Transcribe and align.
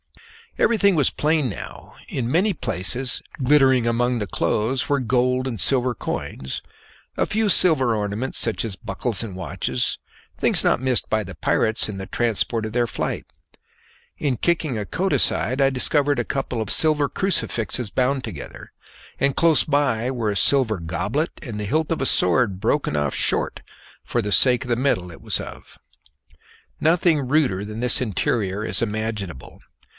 Everything 0.57 0.95
was 0.95 1.11
plain 1.11 1.47
now. 1.47 1.95
In 2.09 2.29
many 2.29 2.53
places, 2.53 3.21
glittering 3.41 3.85
among 3.85 4.17
the 4.17 4.27
clothes, 4.27 4.89
were 4.89 4.99
gold 4.99 5.47
and 5.47 5.61
silver 5.61 5.95
coins, 5.95 6.61
a 7.15 7.25
few 7.25 7.47
silver 7.49 7.95
ornaments 7.95 8.37
such 8.37 8.65
as 8.65 8.75
buckles, 8.75 9.23
and 9.23 9.35
watches 9.35 9.99
things 10.39 10.63
not 10.63 10.81
missed 10.81 11.07
by 11.09 11.23
the 11.23 11.35
pirates 11.35 11.87
in 11.87 11.97
the 11.99 12.07
transport 12.07 12.65
of 12.65 12.73
their 12.73 12.87
flight. 12.87 13.27
In 14.17 14.35
kicking 14.37 14.77
a 14.77 14.85
coat 14.85 15.13
aside 15.13 15.61
I 15.61 15.69
discovered 15.69 16.19
a 16.19 16.25
couple 16.25 16.61
of 16.61 16.69
silver 16.71 17.07
crucifixes 17.07 17.89
bound 17.91 18.23
together, 18.25 18.73
and 19.19 19.35
close 19.37 19.63
by 19.63 20.09
were 20.11 20.31
a 20.31 20.35
silver 20.35 20.79
goblet 20.79 21.29
and 21.43 21.59
the 21.59 21.65
hilt 21.65 21.91
of 21.93 22.01
a 22.01 22.05
sword 22.07 22.59
broken 22.59 22.95
short 23.11 23.61
off 23.61 23.65
for 24.03 24.21
the 24.21 24.33
sake 24.33 24.65
of 24.65 24.69
the 24.69 24.75
metal 24.75 25.11
it 25.11 25.21
was 25.21 25.39
of. 25.39 25.77
Nothing 26.81 27.25
ruder 27.27 27.63
than 27.63 27.79
this 27.79 28.01
interior 28.01 28.65
is 28.65 28.81
imaginable. 28.81 29.61